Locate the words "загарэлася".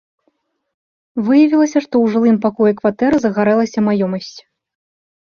3.25-3.79